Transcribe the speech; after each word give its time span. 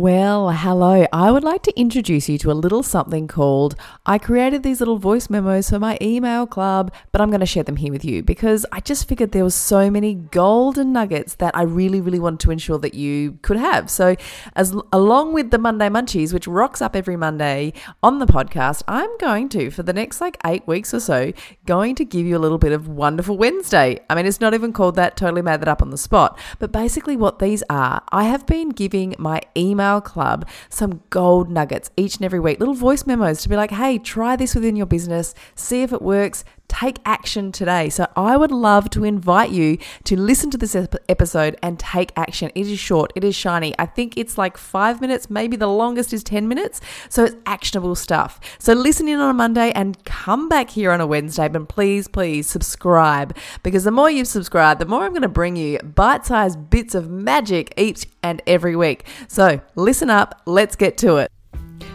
Well, 0.00 0.48
hello. 0.48 1.04
I 1.12 1.30
would 1.30 1.44
like 1.44 1.62
to 1.64 1.78
introduce 1.78 2.26
you 2.26 2.38
to 2.38 2.50
a 2.50 2.54
little 2.54 2.82
something 2.82 3.28
called 3.28 3.76
I 4.06 4.16
created 4.16 4.62
these 4.62 4.80
little 4.80 4.96
voice 4.96 5.28
memos 5.28 5.68
for 5.68 5.78
my 5.78 5.98
email 6.00 6.46
club, 6.46 6.90
but 7.12 7.20
I'm 7.20 7.28
going 7.28 7.40
to 7.40 7.46
share 7.46 7.64
them 7.64 7.76
here 7.76 7.92
with 7.92 8.02
you 8.02 8.22
because 8.22 8.64
I 8.72 8.80
just 8.80 9.06
figured 9.06 9.32
there 9.32 9.44
was 9.44 9.54
so 9.54 9.90
many 9.90 10.14
golden 10.14 10.94
nuggets 10.94 11.34
that 11.34 11.54
I 11.54 11.64
really 11.64 12.00
really 12.00 12.18
wanted 12.18 12.40
to 12.40 12.50
ensure 12.50 12.78
that 12.78 12.94
you 12.94 13.38
could 13.42 13.58
have. 13.58 13.90
So, 13.90 14.16
as 14.56 14.74
along 14.90 15.34
with 15.34 15.50
the 15.50 15.58
Monday 15.58 15.90
Munchies, 15.90 16.32
which 16.32 16.48
rocks 16.48 16.80
up 16.80 16.96
every 16.96 17.18
Monday 17.18 17.74
on 18.02 18.20
the 18.20 18.26
podcast, 18.26 18.82
I'm 18.88 19.14
going 19.18 19.50
to 19.50 19.70
for 19.70 19.82
the 19.82 19.92
next 19.92 20.18
like 20.22 20.38
8 20.46 20.66
weeks 20.66 20.94
or 20.94 21.00
so 21.00 21.30
going 21.66 21.94
to 21.96 22.06
give 22.06 22.24
you 22.24 22.38
a 22.38 22.40
little 22.40 22.56
bit 22.56 22.72
of 22.72 22.88
wonderful 22.88 23.36
Wednesday. 23.36 24.00
I 24.08 24.14
mean, 24.14 24.24
it's 24.24 24.40
not 24.40 24.54
even 24.54 24.72
called 24.72 24.94
that, 24.94 25.18
totally 25.18 25.42
made 25.42 25.60
that 25.60 25.68
up 25.68 25.82
on 25.82 25.90
the 25.90 25.98
spot. 25.98 26.38
But 26.58 26.72
basically 26.72 27.18
what 27.18 27.38
these 27.38 27.62
are, 27.68 28.00
I 28.10 28.24
have 28.24 28.46
been 28.46 28.70
giving 28.70 29.14
my 29.18 29.42
email 29.54 29.89
club 29.98 30.46
some 30.68 31.00
gold 31.08 31.48
nuggets 31.48 31.90
each 31.96 32.16
and 32.16 32.24
every 32.26 32.38
week, 32.38 32.60
little 32.60 32.74
voice 32.74 33.06
memos 33.06 33.40
to 33.40 33.48
be 33.48 33.56
like, 33.56 33.70
hey, 33.70 33.96
try 33.96 34.36
this 34.36 34.54
within 34.54 34.76
your 34.76 34.84
business, 34.84 35.34
see 35.54 35.82
if 35.82 35.90
it 35.90 36.02
works, 36.02 36.44
take 36.70 36.98
action 37.04 37.50
today. 37.52 37.88
So 37.90 38.06
I 38.16 38.36
would 38.36 38.52
love 38.52 38.88
to 38.90 39.04
invite 39.04 39.50
you 39.50 39.76
to 40.04 40.16
listen 40.18 40.50
to 40.50 40.58
this 40.58 40.76
episode 41.08 41.56
and 41.62 41.78
take 41.78 42.12
action. 42.16 42.50
It 42.54 42.68
is 42.68 42.78
short, 42.78 43.12
it 43.16 43.24
is 43.24 43.34
shiny. 43.34 43.74
I 43.78 43.86
think 43.86 44.16
it's 44.16 44.38
like 44.38 44.56
five 44.56 45.00
minutes, 45.00 45.28
maybe 45.28 45.56
the 45.56 45.66
longest 45.66 46.12
is 46.12 46.22
10 46.22 46.48
minutes. 46.48 46.80
So 47.08 47.24
it's 47.24 47.36
actionable 47.44 47.96
stuff. 47.96 48.40
So 48.58 48.72
listen 48.72 49.08
in 49.08 49.18
on 49.18 49.30
a 49.30 49.34
Monday 49.34 49.72
and 49.72 50.02
come 50.04 50.48
back 50.48 50.70
here 50.70 50.92
on 50.92 51.00
a 51.00 51.06
Wednesday. 51.06 51.48
But 51.48 51.68
please, 51.68 52.06
please 52.06 52.46
subscribe 52.46 53.36
because 53.62 53.84
the 53.84 53.90
more 53.90 54.10
you 54.10 54.24
subscribe, 54.24 54.78
the 54.78 54.86
more 54.86 55.02
I'm 55.02 55.10
going 55.10 55.22
to 55.22 55.28
bring 55.28 55.56
you 55.56 55.80
bite 55.80 56.24
sized 56.24 56.70
bits 56.70 56.94
of 56.94 57.10
magic 57.10 57.74
each 57.76 58.06
and 58.22 58.40
every 58.46 58.76
week. 58.76 59.06
So 59.26 59.60
listen 59.74 60.08
up, 60.08 60.40
let's 60.46 60.76
get 60.76 60.96
to 60.98 61.16
it. 61.16 61.32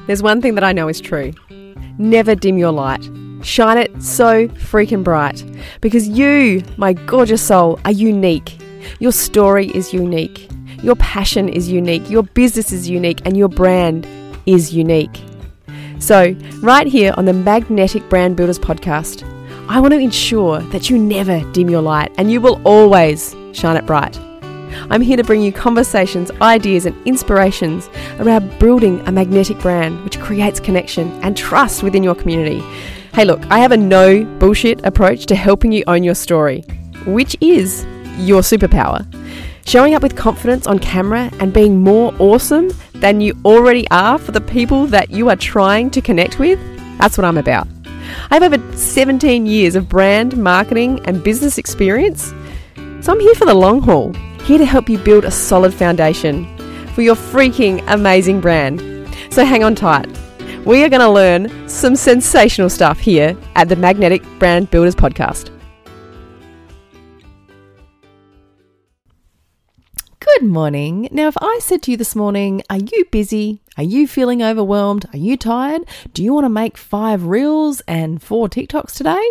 There's 0.06 0.22
one 0.22 0.42
thing 0.42 0.56
that 0.56 0.64
I 0.64 0.74
know 0.74 0.90
is 0.90 1.00
true 1.00 1.34
never 1.98 2.36
dim 2.36 2.58
your 2.58 2.74
light. 2.74 3.10
Shine 3.46 3.78
it 3.78 4.02
so 4.02 4.48
freaking 4.48 5.04
bright 5.04 5.44
because 5.80 6.08
you, 6.08 6.64
my 6.78 6.94
gorgeous 6.94 7.44
soul, 7.44 7.80
are 7.86 7.92
unique. 7.92 8.58
Your 9.00 9.12
story 9.12 9.68
is 9.68 9.94
unique. 9.94 10.50
Your 10.82 10.96
passion 10.96 11.48
is 11.48 11.70
unique. 11.70 12.10
Your 12.10 12.24
business 12.24 12.72
is 12.72 12.90
unique. 12.90 13.22
And 13.24 13.38
your 13.38 13.48
brand 13.48 14.08
is 14.48 14.74
unique. 14.74 15.22
So, 16.00 16.36
right 16.62 16.88
here 16.88 17.14
on 17.18 17.26
the 17.26 17.34
Magnetic 17.34 18.10
Brand 18.10 18.36
Builders 18.36 18.58
podcast, 18.58 19.24
I 19.70 19.80
want 19.80 19.94
to 19.94 20.00
ensure 20.00 20.62
that 20.72 20.90
you 20.90 20.98
never 20.98 21.40
dim 21.52 21.70
your 21.70 21.84
light 21.84 22.12
and 22.18 22.32
you 22.32 22.42
will 22.42 22.60
always 22.64 23.36
shine 23.54 23.78
it 23.78 23.86
bright. 23.86 24.20
I'm 24.90 25.02
here 25.02 25.18
to 25.18 25.24
bring 25.24 25.42
you 25.42 25.54
conversations, 25.54 26.32
ideas, 26.42 26.88
and 26.88 27.08
inspirations 27.08 27.90
around 28.20 28.58
building 28.58 29.08
a 29.08 29.12
magnetic 29.12 29.60
brand 29.60 30.04
which 30.04 30.20
creates 30.20 30.60
connection 30.60 31.12
and 31.24 31.38
trust 31.38 31.84
within 31.84 32.04
your 32.04 32.16
community 32.16 32.64
Hey, 33.16 33.24
look, 33.24 33.50
I 33.50 33.60
have 33.60 33.72
a 33.72 33.78
no 33.78 34.26
bullshit 34.40 34.86
approach 34.86 35.26
to 35.28 35.36
helping 35.36 35.72
you 35.72 35.86
own 35.88 36.04
your 36.04 36.16
story, 36.16 36.66
which 37.06 37.38
is 37.40 37.86
your 38.18 38.42
superpower. 38.42 39.08
Showing 39.66 39.96
up 39.96 40.04
with 40.04 40.18
confidence 40.18 40.68
on 40.68 40.80
camera 40.80 41.32
and 41.40 41.54
being 41.54 41.80
more 41.80 42.14
awesome 42.20 42.72
than 42.94 43.22
you 43.22 43.34
already 43.46 43.90
are 43.90 44.18
for 44.18 44.34
the 44.34 44.42
people 44.42 44.86
that 44.88 45.12
you 45.12 45.30
are 45.30 45.38
trying 45.38 45.90
to 45.92 46.02
connect 46.02 46.40
with, 46.40 46.60
that's 46.98 47.18
what 47.18 47.24
I'm 47.24 47.38
about. 47.38 47.70
I 48.32 48.38
have 48.38 48.44
over 48.44 48.76
17 48.76 49.46
years 49.46 49.78
of 49.78 49.88
brand, 49.88 50.36
marketing, 50.36 51.00
and 51.06 51.24
business 51.24 51.58
experience, 51.58 52.34
so 53.00 53.14
I'm 53.14 53.20
here 53.22 53.36
for 53.36 53.46
the 53.46 53.54
long 53.54 53.82
haul, 53.82 54.12
here 54.44 54.58
to 54.58 54.66
help 54.66 54.90
you 54.90 54.98
build 54.98 55.24
a 55.24 55.32
solid 55.32 55.74
foundation 55.74 56.54
for 56.88 57.02
your 57.02 57.16
freaking 57.16 57.82
amazing 57.88 58.42
brand. 58.42 58.82
So 59.32 59.46
hang 59.46 59.64
on 59.64 59.74
tight 59.74 60.06
we 60.66 60.84
are 60.84 60.90
going 60.90 61.02
to 61.02 61.10
learn 61.10 61.70
some 61.70 61.96
sensational 61.96 62.70
stuff 62.70 63.00
here 63.00 63.38
at 63.56 63.70
the 63.70 63.76
Magnetic 63.76 64.24
Brand 64.40 64.72
Builders 64.72 64.96
Podcast. 64.96 65.52
Good 70.20 70.44
morning. 70.44 71.08
Now, 71.12 71.28
if 71.28 71.38
I 71.40 71.60
said 71.62 71.84
to 71.84 71.92
you 71.92 71.98
this 71.98 72.16
morning, 72.16 72.64
Are 72.70 72.80
you 72.80 73.06
busy? 73.12 73.62
Are 73.78 73.84
you 73.84 74.08
feeling 74.08 74.42
overwhelmed? 74.42 75.06
Are 75.12 75.18
you 75.18 75.36
tired? 75.36 75.84
Do 76.14 76.24
you 76.24 76.34
want 76.34 76.46
to 76.46 76.50
make 76.50 76.78
five 76.78 77.26
reels 77.26 77.82
and 77.90 78.24
four 78.24 78.48
TikToks 78.48 78.94
today? 78.94 79.22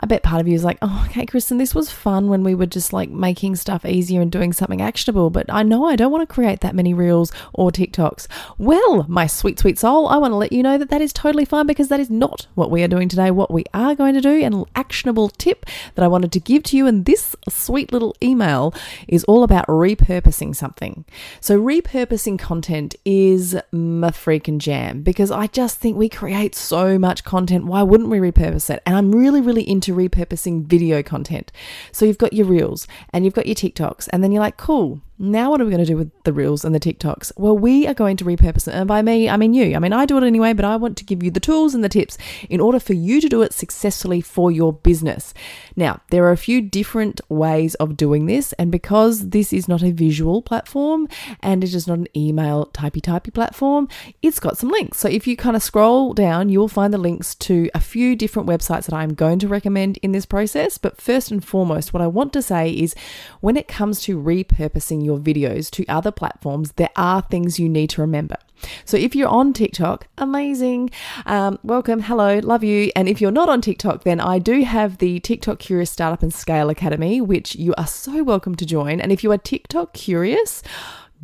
I 0.00 0.06
bet 0.06 0.22
part 0.22 0.42
of 0.42 0.48
you 0.48 0.54
is 0.54 0.62
like, 0.64 0.76
oh, 0.82 1.06
okay, 1.08 1.24
Kristen, 1.24 1.56
this 1.56 1.74
was 1.74 1.90
fun 1.90 2.28
when 2.28 2.44
we 2.44 2.54
were 2.54 2.66
just 2.66 2.92
like 2.92 3.08
making 3.08 3.56
stuff 3.56 3.86
easier 3.86 4.20
and 4.20 4.30
doing 4.30 4.52
something 4.52 4.82
actionable, 4.82 5.30
but 5.30 5.46
I 5.48 5.62
know 5.62 5.86
I 5.86 5.96
don't 5.96 6.12
want 6.12 6.28
to 6.28 6.32
create 6.32 6.60
that 6.60 6.74
many 6.74 6.92
reels 6.92 7.32
or 7.54 7.70
TikToks. 7.70 8.26
Well, 8.58 9.06
my 9.08 9.26
sweet, 9.26 9.58
sweet 9.58 9.78
soul, 9.78 10.06
I 10.08 10.18
want 10.18 10.32
to 10.32 10.36
let 10.36 10.52
you 10.52 10.62
know 10.62 10.76
that 10.76 10.90
that 10.90 11.00
is 11.00 11.14
totally 11.14 11.46
fine 11.46 11.66
because 11.66 11.88
that 11.88 12.00
is 12.00 12.10
not 12.10 12.46
what 12.56 12.70
we 12.70 12.82
are 12.82 12.88
doing 12.88 13.08
today. 13.08 13.30
What 13.30 13.50
we 13.50 13.64
are 13.72 13.94
going 13.94 14.12
to 14.14 14.20
do, 14.20 14.44
an 14.44 14.66
actionable 14.76 15.30
tip 15.30 15.64
that 15.94 16.04
I 16.04 16.08
wanted 16.08 16.32
to 16.32 16.40
give 16.40 16.62
to 16.64 16.76
you 16.76 16.86
in 16.86 17.04
this 17.04 17.34
sweet 17.48 17.90
little 17.90 18.14
email 18.22 18.74
is 19.06 19.24
all 19.24 19.44
about 19.44 19.66
repurposing 19.66 20.54
something. 20.54 21.06
So, 21.40 21.58
repurposing 21.58 22.38
content 22.38 22.94
is 23.06 23.56
my 24.00 24.10
freaking 24.10 24.58
jam 24.58 25.02
because 25.02 25.30
I 25.30 25.46
just 25.46 25.78
think 25.78 25.96
we 25.96 26.08
create 26.08 26.54
so 26.54 26.98
much 26.98 27.24
content. 27.24 27.66
Why 27.66 27.82
wouldn't 27.82 28.08
we 28.08 28.18
repurpose 28.18 28.70
it? 28.70 28.82
And 28.86 28.96
I'm 28.96 29.12
really, 29.12 29.40
really 29.40 29.68
into 29.68 29.94
repurposing 29.94 30.64
video 30.64 31.02
content. 31.02 31.52
So 31.92 32.04
you've 32.04 32.18
got 32.18 32.32
your 32.32 32.46
reels 32.46 32.86
and 33.12 33.24
you've 33.24 33.34
got 33.34 33.46
your 33.46 33.54
TikToks, 33.54 34.08
and 34.12 34.22
then 34.22 34.32
you're 34.32 34.42
like, 34.42 34.56
cool, 34.56 35.00
now, 35.20 35.50
what 35.50 35.60
are 35.60 35.64
we 35.64 35.72
going 35.72 35.84
to 35.84 35.90
do 35.90 35.96
with 35.96 36.12
the 36.22 36.32
reels 36.32 36.64
and 36.64 36.72
the 36.72 36.78
TikToks? 36.78 37.32
Well, 37.36 37.58
we 37.58 37.88
are 37.88 37.94
going 37.94 38.16
to 38.18 38.24
repurpose 38.24 38.68
it. 38.68 38.74
And 38.74 38.86
by 38.86 39.02
me, 39.02 39.28
I 39.28 39.36
mean 39.36 39.52
you. 39.52 39.74
I 39.74 39.80
mean, 39.80 39.92
I 39.92 40.06
do 40.06 40.16
it 40.16 40.22
anyway, 40.22 40.52
but 40.52 40.64
I 40.64 40.76
want 40.76 40.96
to 40.98 41.04
give 41.04 41.24
you 41.24 41.32
the 41.32 41.40
tools 41.40 41.74
and 41.74 41.82
the 41.82 41.88
tips 41.88 42.16
in 42.48 42.60
order 42.60 42.78
for 42.78 42.92
you 42.92 43.20
to 43.20 43.28
do 43.28 43.42
it 43.42 43.52
successfully 43.52 44.20
for 44.20 44.52
your 44.52 44.72
business. 44.72 45.34
Now, 45.74 46.00
there 46.10 46.24
are 46.24 46.30
a 46.30 46.36
few 46.36 46.60
different 46.62 47.20
ways 47.28 47.74
of 47.76 47.96
doing 47.96 48.26
this. 48.26 48.52
And 48.54 48.70
because 48.70 49.30
this 49.30 49.52
is 49.52 49.66
not 49.66 49.82
a 49.82 49.90
visual 49.90 50.40
platform 50.40 51.08
and 51.40 51.64
it 51.64 51.74
is 51.74 51.88
not 51.88 51.98
an 51.98 52.08
email 52.16 52.66
typey 52.66 53.00
typey 53.00 53.34
platform, 53.34 53.88
it's 54.22 54.38
got 54.38 54.56
some 54.56 54.70
links. 54.70 54.98
So 54.98 55.08
if 55.08 55.26
you 55.26 55.36
kind 55.36 55.56
of 55.56 55.64
scroll 55.64 56.14
down, 56.14 56.48
you 56.48 56.60
will 56.60 56.68
find 56.68 56.94
the 56.94 56.98
links 56.98 57.34
to 57.36 57.68
a 57.74 57.80
few 57.80 58.14
different 58.14 58.48
websites 58.48 58.86
that 58.86 58.94
I'm 58.94 59.14
going 59.14 59.40
to 59.40 59.48
recommend 59.48 59.96
in 59.96 60.12
this 60.12 60.26
process. 60.26 60.78
But 60.78 61.00
first 61.00 61.32
and 61.32 61.44
foremost, 61.44 61.92
what 61.92 62.02
I 62.02 62.06
want 62.06 62.32
to 62.34 62.42
say 62.42 62.70
is 62.70 62.94
when 63.40 63.56
it 63.56 63.66
comes 63.66 64.00
to 64.02 64.16
repurposing 64.16 65.07
your 65.08 65.18
videos 65.18 65.70
to 65.72 65.86
other 65.86 66.12
platforms, 66.12 66.72
there 66.72 66.90
are 66.94 67.22
things 67.22 67.58
you 67.58 67.68
need 67.68 67.90
to 67.90 68.00
remember. 68.00 68.36
So 68.84 68.96
if 68.96 69.14
you're 69.14 69.28
on 69.28 69.52
TikTok, 69.52 70.06
amazing. 70.18 70.90
Um, 71.26 71.58
welcome, 71.62 72.00
hello, 72.00 72.40
love 72.42 72.62
you. 72.62 72.90
And 72.94 73.08
if 73.08 73.20
you're 73.20 73.30
not 73.30 73.48
on 73.48 73.60
TikTok, 73.60 74.04
then 74.04 74.20
I 74.20 74.38
do 74.38 74.62
have 74.62 74.98
the 74.98 75.20
TikTok 75.20 75.58
Curious 75.58 75.90
Startup 75.90 76.22
and 76.22 76.34
Scale 76.34 76.68
Academy, 76.68 77.20
which 77.20 77.56
you 77.56 77.74
are 77.78 77.86
so 77.86 78.22
welcome 78.22 78.54
to 78.56 78.66
join. 78.66 79.00
And 79.00 79.10
if 79.10 79.24
you 79.24 79.32
are 79.32 79.38
TikTok 79.38 79.94
curious, 79.94 80.62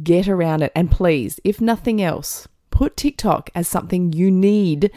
get 0.03 0.29
around 0.29 0.63
it. 0.63 0.73
And 0.75 0.91
please, 0.91 1.39
if 1.45 1.61
nothing 1.61 2.01
else, 2.01 2.49
put 2.71 2.97
TikTok 2.97 3.51
as 3.55 3.69
something 3.69 4.13
you 4.13 4.31
need 4.31 4.91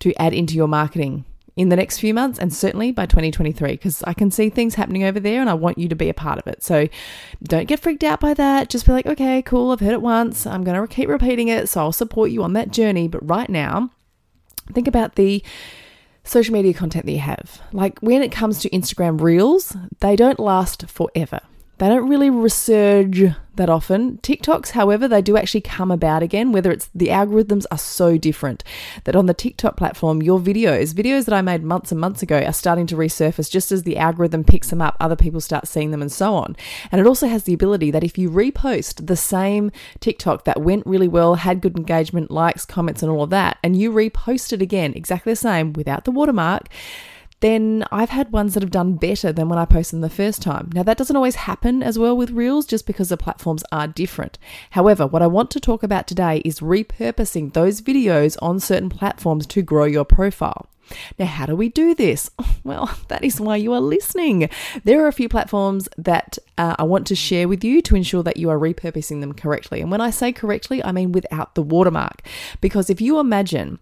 to 0.00 0.14
add 0.20 0.34
into 0.34 0.54
your 0.54 0.68
marketing 0.68 1.24
in 1.56 1.68
the 1.68 1.76
next 1.76 1.98
few 1.98 2.12
months 2.12 2.38
and 2.38 2.52
certainly 2.52 2.90
by 2.90 3.06
2023 3.06 3.72
because 3.72 4.02
I 4.04 4.12
can 4.12 4.30
see 4.30 4.50
things 4.50 4.74
happening 4.74 5.04
over 5.04 5.20
there 5.20 5.40
and 5.40 5.48
I 5.48 5.54
want 5.54 5.78
you 5.78 5.88
to 5.88 5.94
be 5.94 6.08
a 6.08 6.14
part 6.14 6.38
of 6.38 6.46
it. 6.46 6.64
So 6.64 6.88
don't 7.42 7.66
get 7.66 7.80
freaked 7.80 8.02
out 8.02 8.20
by 8.20 8.34
that. 8.34 8.68
Just 8.68 8.86
be 8.86 8.92
like, 8.92 9.06
okay, 9.06 9.40
cool, 9.42 9.70
I've 9.70 9.80
heard 9.80 9.92
it 9.92 10.02
once. 10.02 10.46
I'm 10.46 10.64
going 10.64 10.80
to 10.80 10.92
keep 10.92 11.08
repeating 11.08 11.48
it. 11.48 11.68
So 11.68 11.80
I'll 11.80 11.92
support 11.92 12.30
you 12.30 12.42
on 12.42 12.54
that 12.54 12.72
journey. 12.72 13.06
But 13.06 13.26
right 13.28 13.48
now, 13.48 13.90
think 14.72 14.88
about 14.88 15.14
the 15.14 15.44
social 16.24 16.52
media 16.52 16.74
content 16.74 17.06
that 17.06 17.12
you 17.12 17.18
have. 17.18 17.62
Like 17.72 18.00
when 18.00 18.22
it 18.22 18.32
comes 18.32 18.58
to 18.60 18.70
Instagram 18.70 19.20
Reels, 19.20 19.76
they 20.00 20.16
don't 20.16 20.40
last 20.40 20.88
forever. 20.88 21.40
They 21.78 21.88
don't 21.88 22.08
really 22.08 22.30
resurge 22.30 23.36
that 23.56 23.68
often. 23.68 24.18
TikToks, 24.18 24.70
however, 24.70 25.08
they 25.08 25.22
do 25.22 25.36
actually 25.36 25.60
come 25.60 25.90
about 25.90 26.22
again, 26.22 26.52
whether 26.52 26.70
it's 26.70 26.88
the 26.94 27.08
algorithms 27.08 27.66
are 27.70 27.78
so 27.78 28.16
different 28.16 28.62
that 29.04 29.16
on 29.16 29.26
the 29.26 29.34
TikTok 29.34 29.76
platform, 29.76 30.22
your 30.22 30.38
videos, 30.38 30.92
videos 30.92 31.24
that 31.24 31.34
I 31.34 31.42
made 31.42 31.62
months 31.62 31.90
and 31.90 32.00
months 32.00 32.22
ago, 32.22 32.40
are 32.40 32.52
starting 32.52 32.86
to 32.88 32.96
resurface 32.96 33.50
just 33.50 33.72
as 33.72 33.82
the 33.82 33.96
algorithm 33.96 34.44
picks 34.44 34.70
them 34.70 34.80
up, 34.80 34.96
other 35.00 35.16
people 35.16 35.40
start 35.40 35.66
seeing 35.66 35.90
them, 35.90 36.02
and 36.02 36.12
so 36.12 36.34
on. 36.34 36.56
And 36.92 37.00
it 37.00 37.06
also 37.06 37.26
has 37.26 37.44
the 37.44 37.54
ability 37.54 37.90
that 37.90 38.04
if 38.04 38.18
you 38.18 38.30
repost 38.30 39.06
the 39.06 39.16
same 39.16 39.70
TikTok 40.00 40.44
that 40.44 40.62
went 40.62 40.86
really 40.86 41.08
well, 41.08 41.36
had 41.36 41.60
good 41.60 41.76
engagement, 41.76 42.30
likes, 42.30 42.64
comments, 42.64 43.02
and 43.02 43.10
all 43.10 43.24
of 43.24 43.30
that, 43.30 43.58
and 43.62 43.76
you 43.76 43.92
repost 43.92 44.52
it 44.52 44.62
again 44.62 44.92
exactly 44.94 45.32
the 45.32 45.36
same 45.36 45.72
without 45.72 46.04
the 46.04 46.10
watermark, 46.12 46.68
then 47.44 47.84
I've 47.92 48.08
had 48.08 48.32
ones 48.32 48.54
that 48.54 48.62
have 48.62 48.70
done 48.70 48.94
better 48.94 49.30
than 49.30 49.50
when 49.50 49.58
I 49.58 49.66
posted 49.66 49.98
them 49.98 50.00
the 50.00 50.08
first 50.08 50.40
time. 50.40 50.70
Now, 50.72 50.82
that 50.82 50.96
doesn't 50.96 51.14
always 51.14 51.34
happen 51.34 51.82
as 51.82 51.98
well 51.98 52.16
with 52.16 52.30
Reels 52.30 52.64
just 52.64 52.86
because 52.86 53.10
the 53.10 53.18
platforms 53.18 53.62
are 53.70 53.86
different. 53.86 54.38
However, 54.70 55.06
what 55.06 55.20
I 55.20 55.26
want 55.26 55.50
to 55.50 55.60
talk 55.60 55.82
about 55.82 56.06
today 56.06 56.40
is 56.42 56.60
repurposing 56.60 57.52
those 57.52 57.82
videos 57.82 58.38
on 58.40 58.60
certain 58.60 58.88
platforms 58.88 59.46
to 59.48 59.60
grow 59.60 59.84
your 59.84 60.06
profile. 60.06 60.70
Now, 61.18 61.26
how 61.26 61.44
do 61.44 61.54
we 61.54 61.68
do 61.68 61.94
this? 61.94 62.30
Well, 62.64 62.98
that 63.08 63.22
is 63.22 63.42
why 63.42 63.56
you 63.56 63.74
are 63.74 63.80
listening. 63.80 64.48
There 64.84 65.04
are 65.04 65.08
a 65.08 65.12
few 65.12 65.28
platforms 65.28 65.86
that 65.98 66.38
uh, 66.56 66.76
I 66.78 66.84
want 66.84 67.06
to 67.08 67.14
share 67.14 67.46
with 67.46 67.62
you 67.62 67.82
to 67.82 67.94
ensure 67.94 68.22
that 68.22 68.38
you 68.38 68.48
are 68.48 68.58
repurposing 68.58 69.20
them 69.20 69.34
correctly. 69.34 69.82
And 69.82 69.90
when 69.90 70.00
I 70.00 70.08
say 70.08 70.32
correctly, 70.32 70.82
I 70.82 70.90
mean 70.90 71.12
without 71.12 71.56
the 71.56 71.62
watermark. 71.62 72.22
Because 72.62 72.88
if 72.88 73.02
you 73.02 73.18
imagine 73.18 73.80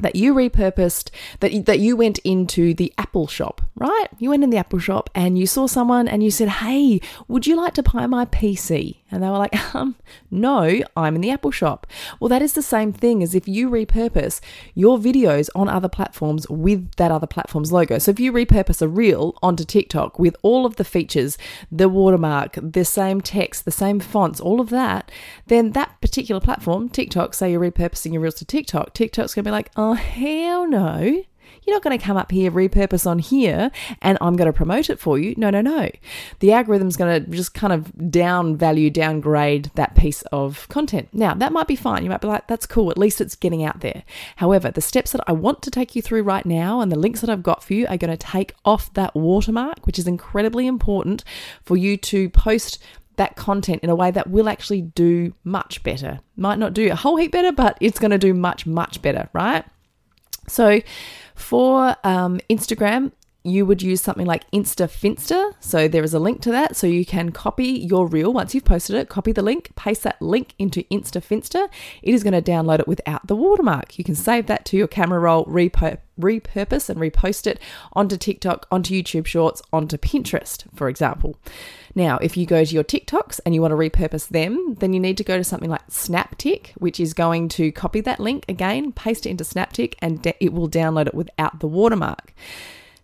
that 0.00 0.16
you 0.16 0.34
repurposed 0.34 1.10
that 1.40 1.66
that 1.66 1.78
you 1.78 1.96
went 1.96 2.18
into 2.20 2.74
the 2.74 2.92
Apple 2.98 3.26
shop, 3.26 3.60
right? 3.76 4.06
You 4.18 4.30
went 4.30 4.44
in 4.44 4.50
the 4.50 4.56
Apple 4.56 4.78
shop 4.78 5.10
and 5.14 5.38
you 5.38 5.46
saw 5.46 5.66
someone 5.66 6.08
and 6.08 6.22
you 6.22 6.30
said, 6.30 6.48
"Hey, 6.48 7.00
would 7.28 7.46
you 7.46 7.56
like 7.56 7.74
to 7.74 7.82
buy 7.82 8.06
my 8.06 8.24
PC?" 8.24 9.01
And 9.12 9.22
they 9.22 9.28
were 9.28 9.38
like, 9.38 9.54
"Um, 9.74 9.94
no, 10.30 10.80
I'm 10.96 11.14
in 11.14 11.20
the 11.20 11.30
Apple 11.30 11.50
shop." 11.50 11.86
Well, 12.18 12.28
that 12.28 12.42
is 12.42 12.54
the 12.54 12.62
same 12.62 12.92
thing 12.92 13.22
as 13.22 13.34
if 13.34 13.46
you 13.46 13.70
repurpose 13.70 14.40
your 14.74 14.98
videos 14.98 15.48
on 15.54 15.68
other 15.68 15.88
platforms 15.88 16.48
with 16.48 16.94
that 16.96 17.12
other 17.12 17.26
platform's 17.26 17.72
logo. 17.72 17.98
So 17.98 18.10
if 18.10 18.18
you 18.18 18.32
repurpose 18.32 18.80
a 18.82 18.88
reel 18.88 19.36
onto 19.42 19.64
TikTok 19.64 20.18
with 20.18 20.34
all 20.42 20.66
of 20.66 20.76
the 20.76 20.84
features, 20.84 21.36
the 21.70 21.88
watermark, 21.88 22.58
the 22.60 22.84
same 22.84 23.20
text, 23.20 23.64
the 23.64 23.70
same 23.70 24.00
fonts, 24.00 24.40
all 24.40 24.60
of 24.60 24.70
that, 24.70 25.10
then 25.46 25.72
that 25.72 26.00
particular 26.00 26.40
platform, 26.40 26.88
TikTok, 26.88 27.34
say 27.34 27.52
you're 27.52 27.60
repurposing 27.60 28.12
your 28.12 28.22
reels 28.22 28.34
to 28.36 28.44
TikTok, 28.44 28.94
TikTok's 28.94 29.34
to 29.44 29.48
be 29.48 29.50
like, 29.50 29.70
"Oh, 29.76 29.92
hell 29.94 30.66
no." 30.66 31.24
You're 31.64 31.76
not 31.76 31.82
going 31.82 31.96
to 31.96 32.04
come 32.04 32.16
up 32.16 32.32
here, 32.32 32.50
repurpose 32.50 33.06
on 33.06 33.18
here, 33.18 33.70
and 34.00 34.18
I'm 34.20 34.36
going 34.36 34.46
to 34.46 34.52
promote 34.52 34.90
it 34.90 34.98
for 34.98 35.18
you. 35.18 35.34
No, 35.36 35.50
no, 35.50 35.60
no. 35.60 35.90
The 36.40 36.52
algorithm's 36.52 36.96
going 36.96 37.24
to 37.24 37.30
just 37.30 37.54
kind 37.54 37.72
of 37.72 38.10
down 38.10 38.56
value, 38.56 38.90
downgrade 38.90 39.70
that 39.76 39.94
piece 39.94 40.22
of 40.32 40.68
content. 40.68 41.08
Now, 41.12 41.34
that 41.34 41.52
might 41.52 41.68
be 41.68 41.76
fine. 41.76 42.02
You 42.02 42.10
might 42.10 42.20
be 42.20 42.26
like, 42.26 42.48
that's 42.48 42.66
cool. 42.66 42.90
At 42.90 42.98
least 42.98 43.20
it's 43.20 43.36
getting 43.36 43.64
out 43.64 43.80
there. 43.80 44.02
However, 44.36 44.70
the 44.70 44.80
steps 44.80 45.12
that 45.12 45.22
I 45.26 45.32
want 45.32 45.62
to 45.62 45.70
take 45.70 45.94
you 45.94 46.02
through 46.02 46.24
right 46.24 46.44
now 46.44 46.80
and 46.80 46.90
the 46.90 46.98
links 46.98 47.20
that 47.20 47.30
I've 47.30 47.42
got 47.42 47.62
for 47.62 47.74
you 47.74 47.86
are 47.86 47.96
going 47.96 48.10
to 48.10 48.16
take 48.16 48.54
off 48.64 48.92
that 48.94 49.14
watermark, 49.14 49.86
which 49.86 49.98
is 49.98 50.08
incredibly 50.08 50.66
important 50.66 51.22
for 51.64 51.76
you 51.76 51.96
to 51.98 52.28
post 52.30 52.82
that 53.16 53.36
content 53.36 53.82
in 53.82 53.90
a 53.90 53.94
way 53.94 54.10
that 54.10 54.30
will 54.30 54.48
actually 54.48 54.82
do 54.82 55.34
much 55.44 55.82
better. 55.82 56.20
Might 56.36 56.58
not 56.58 56.74
do 56.74 56.90
a 56.90 56.96
whole 56.96 57.16
heap 57.16 57.32
better, 57.32 57.52
but 57.52 57.76
it's 57.80 57.98
going 57.98 58.10
to 58.10 58.18
do 58.18 58.34
much, 58.34 58.66
much 58.66 59.02
better, 59.02 59.28
right? 59.32 59.64
So, 60.48 60.80
for 61.42 61.96
um, 62.04 62.40
Instagram, 62.48 63.12
you 63.44 63.66
would 63.66 63.82
use 63.82 64.00
something 64.00 64.26
like 64.26 64.48
InstaFinsta. 64.52 65.54
So 65.60 65.88
there 65.88 66.04
is 66.04 66.14
a 66.14 66.18
link 66.18 66.42
to 66.42 66.52
that. 66.52 66.76
So 66.76 66.86
you 66.86 67.04
can 67.04 67.32
copy 67.32 67.66
your 67.66 68.06
reel 68.06 68.32
once 68.32 68.54
you've 68.54 68.64
posted 68.64 68.96
it, 68.96 69.08
copy 69.08 69.32
the 69.32 69.42
link, 69.42 69.74
paste 69.74 70.04
that 70.04 70.22
link 70.22 70.54
into 70.58 70.84
InstaFinsta. 70.84 71.68
It 72.02 72.14
is 72.14 72.22
going 72.22 72.40
to 72.40 72.42
download 72.42 72.80
it 72.80 72.88
without 72.88 73.26
the 73.26 73.36
watermark. 73.36 73.98
You 73.98 74.04
can 74.04 74.14
save 74.14 74.46
that 74.46 74.64
to 74.66 74.76
your 74.76 74.86
camera 74.86 75.18
roll, 75.18 75.44
repurpose 75.46 76.88
and 76.88 77.00
repost 77.00 77.46
it 77.46 77.58
onto 77.94 78.16
TikTok, 78.16 78.66
onto 78.70 78.94
YouTube 78.94 79.26
Shorts, 79.26 79.60
onto 79.72 79.96
Pinterest, 79.96 80.64
for 80.74 80.88
example. 80.88 81.36
Now, 81.94 82.18
if 82.18 82.36
you 82.36 82.46
go 82.46 82.64
to 82.64 82.74
your 82.74 82.84
TikToks 82.84 83.40
and 83.44 83.54
you 83.54 83.60
want 83.60 83.72
to 83.72 83.76
repurpose 83.76 84.28
them, 84.28 84.76
then 84.78 84.92
you 84.92 85.00
need 85.00 85.18
to 85.18 85.24
go 85.24 85.36
to 85.36 85.44
something 85.44 85.68
like 85.68 85.86
Snaptik, 85.88 86.70
which 86.76 87.00
is 87.00 87.12
going 87.12 87.48
to 87.50 87.72
copy 87.72 88.00
that 88.02 88.20
link 88.20 88.44
again, 88.48 88.92
paste 88.92 89.26
it 89.26 89.30
into 89.30 89.44
Snaptik, 89.44 89.94
and 89.98 90.24
it 90.38 90.52
will 90.52 90.70
download 90.70 91.08
it 91.08 91.14
without 91.14 91.60
the 91.60 91.66
watermark. 91.66 92.32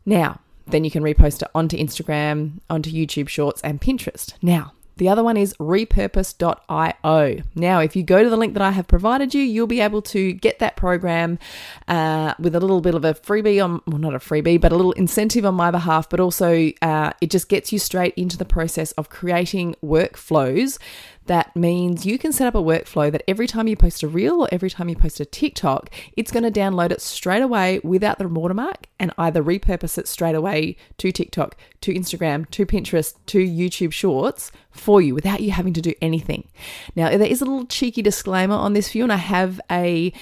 Now, 0.08 0.40
then 0.66 0.84
you 0.84 0.90
can 0.90 1.02
repost 1.02 1.42
it 1.42 1.50
onto 1.54 1.76
Instagram, 1.76 2.60
onto 2.70 2.90
YouTube 2.90 3.28
Shorts, 3.28 3.60
and 3.60 3.78
Pinterest. 3.78 4.32
Now, 4.40 4.72
the 4.98 5.08
other 5.08 5.24
one 5.24 5.36
is 5.36 5.54
repurpose.io. 5.58 7.42
Now, 7.54 7.80
if 7.80 7.96
you 7.96 8.02
go 8.02 8.22
to 8.22 8.28
the 8.28 8.36
link 8.36 8.54
that 8.54 8.62
I 8.62 8.72
have 8.72 8.86
provided 8.86 9.34
you, 9.34 9.42
you'll 9.42 9.66
be 9.66 9.80
able 9.80 10.02
to 10.02 10.32
get 10.32 10.58
that 10.58 10.76
program 10.76 11.38
uh, 11.86 12.34
with 12.38 12.54
a 12.54 12.60
little 12.60 12.80
bit 12.80 12.94
of 12.94 13.04
a 13.04 13.14
freebie 13.14 13.64
on, 13.64 13.80
well, 13.86 13.98
not 13.98 14.14
a 14.14 14.18
freebie, 14.18 14.60
but 14.60 14.72
a 14.72 14.76
little 14.76 14.92
incentive 14.92 15.46
on 15.46 15.54
my 15.54 15.70
behalf. 15.70 16.08
But 16.08 16.20
also, 16.20 16.70
uh, 16.82 17.12
it 17.20 17.30
just 17.30 17.48
gets 17.48 17.72
you 17.72 17.78
straight 17.78 18.14
into 18.16 18.36
the 18.36 18.44
process 18.44 18.92
of 18.92 19.08
creating 19.08 19.76
workflows 19.82 20.78
that 21.28 21.54
means 21.54 22.06
you 22.06 22.18
can 22.18 22.32
set 22.32 22.46
up 22.46 22.54
a 22.54 22.62
workflow 22.62 23.12
that 23.12 23.22
every 23.28 23.46
time 23.46 23.68
you 23.68 23.76
post 23.76 24.02
a 24.02 24.08
reel 24.08 24.42
or 24.42 24.48
every 24.50 24.70
time 24.70 24.88
you 24.88 24.96
post 24.96 25.20
a 25.20 25.26
TikTok, 25.26 25.90
it's 26.16 26.32
going 26.32 26.42
to 26.42 26.50
download 26.50 26.90
it 26.90 27.02
straight 27.02 27.42
away 27.42 27.80
without 27.84 28.18
the 28.18 28.26
watermark 28.26 28.86
and 28.98 29.12
either 29.18 29.42
repurpose 29.42 29.98
it 29.98 30.08
straight 30.08 30.34
away 30.34 30.76
to 30.96 31.12
TikTok, 31.12 31.54
to 31.82 31.92
Instagram, 31.92 32.48
to 32.50 32.64
Pinterest, 32.64 33.14
to 33.26 33.38
YouTube 33.38 33.92
Shorts 33.92 34.50
for 34.70 35.00
you 35.00 35.14
without 35.14 35.40
you 35.40 35.50
having 35.50 35.72
to 35.72 35.80
do 35.80 35.94
anything. 36.00 36.48
Now, 36.94 37.08
there 37.16 37.22
is 37.26 37.40
a 37.40 37.44
little 37.44 37.66
cheeky 37.66 38.02
disclaimer 38.02 38.54
on 38.54 38.72
this 38.72 38.90
view, 38.90 39.02
and 39.02 39.12
I 39.12 39.16
have 39.16 39.60
a 39.70 40.12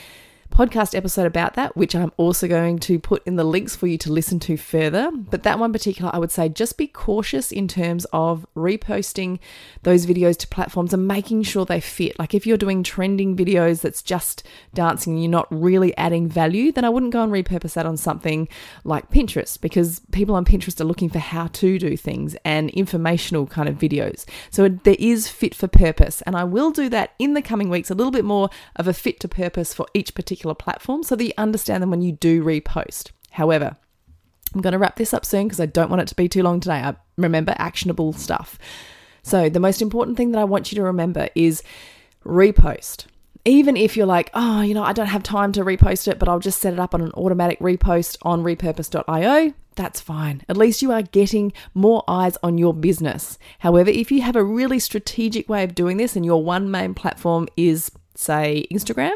podcast 0.56 0.94
episode 0.94 1.26
about 1.26 1.52
that, 1.52 1.76
which 1.76 1.94
I'm 1.94 2.12
also 2.16 2.48
going 2.48 2.78
to 2.78 2.98
put 2.98 3.22
in 3.26 3.36
the 3.36 3.44
links 3.44 3.76
for 3.76 3.86
you 3.86 3.98
to 3.98 4.10
listen 4.10 4.40
to 4.40 4.56
further. 4.56 5.10
But 5.12 5.42
that 5.42 5.58
one 5.58 5.70
particular, 5.70 6.10
I 6.14 6.18
would 6.18 6.30
say 6.30 6.48
just 6.48 6.78
be 6.78 6.86
cautious 6.86 7.52
in 7.52 7.68
terms 7.68 8.06
of 8.10 8.46
reposting 8.56 9.38
those 9.82 10.06
videos 10.06 10.38
to 10.38 10.48
platforms 10.48 10.94
and 10.94 11.06
making 11.06 11.42
sure 11.42 11.66
they 11.66 11.78
fit. 11.78 12.18
Like 12.18 12.32
if 12.32 12.46
you're 12.46 12.56
doing 12.56 12.82
trending 12.82 13.36
videos 13.36 13.82
that's 13.82 14.00
just 14.00 14.44
dancing 14.72 15.12
and 15.12 15.22
you're 15.22 15.30
not 15.30 15.46
really 15.50 15.94
adding 15.98 16.26
value, 16.26 16.72
then 16.72 16.86
I 16.86 16.88
wouldn't 16.88 17.12
go 17.12 17.22
and 17.22 17.30
repurpose 17.30 17.74
that 17.74 17.84
on 17.84 17.98
something 17.98 18.48
like 18.82 19.10
Pinterest 19.10 19.60
because 19.60 20.00
people 20.10 20.36
on 20.36 20.46
Pinterest 20.46 20.80
are 20.80 20.84
looking 20.84 21.10
for 21.10 21.18
how 21.18 21.48
to 21.48 21.78
do 21.78 21.98
things 21.98 22.34
and 22.46 22.70
informational 22.70 23.46
kind 23.46 23.68
of 23.68 23.76
videos. 23.76 24.24
So 24.50 24.70
there 24.70 24.96
is 24.98 25.28
fit 25.28 25.54
for 25.54 25.68
purpose. 25.68 26.22
And 26.22 26.34
I 26.34 26.44
will 26.44 26.70
do 26.70 26.88
that 26.88 27.12
in 27.18 27.34
the 27.34 27.42
coming 27.42 27.68
weeks, 27.68 27.90
a 27.90 27.94
little 27.94 28.10
bit 28.10 28.24
more 28.24 28.48
of 28.76 28.88
a 28.88 28.94
fit 28.94 29.20
to 29.20 29.28
purpose 29.28 29.74
for 29.74 29.86
each 29.92 30.14
particular 30.14 30.45
particular 30.46 30.54
platform 30.54 31.02
so 31.02 31.16
that 31.16 31.24
you 31.24 31.32
understand 31.38 31.82
them 31.82 31.90
when 31.90 32.02
you 32.02 32.12
do 32.12 32.42
repost. 32.42 33.10
However, 33.30 33.76
I'm 34.54 34.60
going 34.60 34.72
to 34.72 34.78
wrap 34.78 34.96
this 34.96 35.12
up 35.12 35.24
soon 35.24 35.46
because 35.46 35.60
I 35.60 35.66
don't 35.66 35.90
want 35.90 36.02
it 36.02 36.08
to 36.08 36.14
be 36.14 36.28
too 36.28 36.42
long 36.42 36.60
today. 36.60 36.76
I 36.76 36.94
remember 37.16 37.54
actionable 37.58 38.12
stuff. 38.12 38.58
So, 39.22 39.48
the 39.48 39.60
most 39.60 39.82
important 39.82 40.16
thing 40.16 40.32
that 40.32 40.38
I 40.38 40.44
want 40.44 40.70
you 40.70 40.76
to 40.76 40.82
remember 40.84 41.28
is 41.34 41.62
repost. 42.24 43.06
Even 43.44 43.76
if 43.76 43.96
you're 43.96 44.06
like, 44.06 44.30
oh, 44.34 44.60
you 44.60 44.74
know, 44.74 44.84
I 44.84 44.92
don't 44.92 45.06
have 45.06 45.22
time 45.22 45.52
to 45.52 45.64
repost 45.64 46.08
it, 46.08 46.18
but 46.18 46.28
I'll 46.28 46.38
just 46.40 46.60
set 46.60 46.72
it 46.72 46.78
up 46.78 46.94
on 46.94 47.00
an 47.00 47.12
automatic 47.12 47.58
repost 47.58 48.18
on 48.22 48.42
repurpose.io, 48.42 49.52
that's 49.76 50.00
fine. 50.00 50.42
At 50.48 50.56
least 50.56 50.82
you 50.82 50.90
are 50.90 51.02
getting 51.02 51.52
more 51.74 52.02
eyes 52.08 52.36
on 52.42 52.58
your 52.58 52.72
business. 52.72 53.38
However, 53.60 53.90
if 53.90 54.10
you 54.10 54.22
have 54.22 54.36
a 54.36 54.44
really 54.44 54.78
strategic 54.78 55.48
way 55.48 55.62
of 55.64 55.74
doing 55.74 55.96
this 55.96 56.16
and 56.16 56.24
your 56.24 56.42
one 56.42 56.70
main 56.70 56.94
platform 56.94 57.46
is 57.56 57.90
say 58.18 58.66
Instagram, 58.70 59.14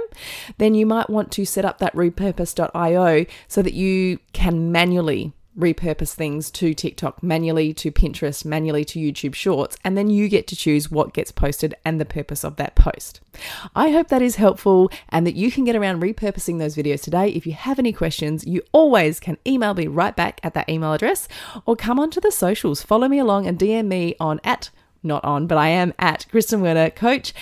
then 0.58 0.74
you 0.74 0.86
might 0.86 1.10
want 1.10 1.30
to 1.32 1.44
set 1.44 1.64
up 1.64 1.78
that 1.78 1.94
repurpose.io 1.94 3.26
so 3.48 3.62
that 3.62 3.74
you 3.74 4.18
can 4.32 4.70
manually 4.72 5.32
repurpose 5.58 6.14
things 6.14 6.50
to 6.50 6.74
TikTok, 6.74 7.22
manually 7.22 7.74
to 7.74 7.90
Pinterest, 7.90 8.44
manually 8.44 8.84
to 8.86 8.98
YouTube 8.98 9.34
Shorts, 9.34 9.76
and 9.84 9.96
then 9.96 10.08
you 10.08 10.28
get 10.28 10.46
to 10.48 10.56
choose 10.56 10.90
what 10.90 11.12
gets 11.12 11.32
posted 11.32 11.74
and 11.84 12.00
the 12.00 12.04
purpose 12.04 12.44
of 12.44 12.56
that 12.56 12.74
post. 12.74 13.20
I 13.74 13.90
hope 13.90 14.08
that 14.08 14.22
is 14.22 14.36
helpful 14.36 14.90
and 15.08 15.26
that 15.26 15.34
you 15.34 15.50
can 15.50 15.64
get 15.64 15.76
around 15.76 16.02
repurposing 16.02 16.58
those 16.58 16.76
videos 16.76 17.02
today. 17.02 17.28
If 17.28 17.46
you 17.46 17.52
have 17.52 17.78
any 17.78 17.92
questions, 17.92 18.46
you 18.46 18.62
always 18.72 19.20
can 19.20 19.38
email 19.46 19.74
me 19.74 19.86
right 19.86 20.14
back 20.16 20.40
at 20.42 20.54
that 20.54 20.68
email 20.68 20.92
address 20.92 21.28
or 21.66 21.76
come 21.76 21.98
onto 21.98 22.20
the 22.20 22.32
socials. 22.32 22.82
Follow 22.82 23.08
me 23.08 23.18
along 23.18 23.46
and 23.46 23.58
DM 23.58 23.86
me 23.86 24.14
on 24.20 24.40
at 24.44 24.70
not 25.02 25.24
on, 25.24 25.46
but 25.46 25.58
I 25.58 25.68
am 25.68 25.92
at 25.98 26.26
Kristen 26.30 26.60
Werner 26.60 26.90
Coach, 26.90 27.32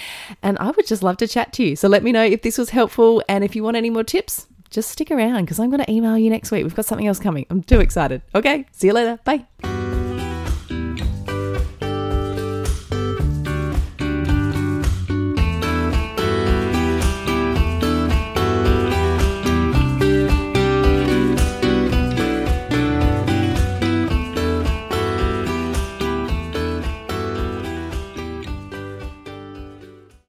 and 0.42 0.58
I 0.58 0.70
would 0.70 0.86
just 0.86 1.02
love 1.02 1.16
to 1.18 1.28
chat 1.28 1.52
to 1.54 1.64
you. 1.64 1.76
So 1.76 1.88
let 1.88 2.02
me 2.02 2.12
know 2.12 2.24
if 2.24 2.42
this 2.42 2.58
was 2.58 2.70
helpful, 2.70 3.22
and 3.28 3.44
if 3.44 3.56
you 3.56 3.62
want 3.62 3.76
any 3.76 3.90
more 3.90 4.04
tips, 4.04 4.46
just 4.70 4.90
stick 4.90 5.10
around 5.10 5.44
because 5.44 5.58
I'm 5.58 5.70
going 5.70 5.84
to 5.84 5.90
email 5.90 6.18
you 6.18 6.30
next 6.30 6.50
week. 6.50 6.62
We've 6.62 6.74
got 6.74 6.84
something 6.84 7.06
else 7.06 7.18
coming. 7.18 7.46
I'm 7.50 7.62
too 7.62 7.80
excited. 7.80 8.22
Okay, 8.34 8.66
see 8.72 8.88
you 8.88 8.92
later. 8.92 9.18
Bye. 9.24 9.77